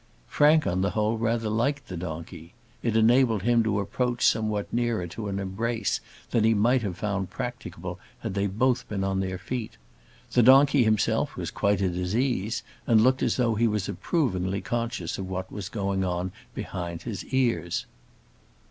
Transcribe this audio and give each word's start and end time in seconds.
Frank, 0.27 0.65
on 0.65 0.81
the 0.81 0.89
whole, 0.89 1.15
rather 1.15 1.47
liked 1.47 1.87
the 1.87 1.95
donkey. 1.95 2.55
It 2.81 2.97
enabled 2.97 3.43
him 3.43 3.61
to 3.63 3.79
approach 3.79 4.25
somewhat 4.25 4.73
nearer 4.73 5.05
to 5.05 5.27
an 5.27 5.37
embrace 5.37 5.99
than 6.31 6.43
he 6.43 6.55
might 6.55 6.81
have 6.81 6.97
found 6.97 7.29
practicable 7.29 7.99
had 8.21 8.33
they 8.33 8.47
both 8.47 8.89
been 8.89 9.03
on 9.03 9.19
their 9.19 9.37
feet. 9.37 9.77
The 10.31 10.41
donkey 10.41 10.83
himself 10.83 11.35
was 11.37 11.51
quite 11.51 11.83
at 11.83 11.93
his 11.93 12.15
ease, 12.15 12.63
and 12.87 13.01
looked 13.03 13.21
as 13.21 13.37
though 13.37 13.53
he 13.53 13.67
was 13.67 13.87
approvingly 13.87 14.59
conscious 14.61 15.19
of 15.19 15.29
what 15.29 15.51
was 15.51 15.69
going 15.69 16.03
on 16.03 16.31
behind 16.55 17.03
his 17.03 17.23
ears. 17.25 17.85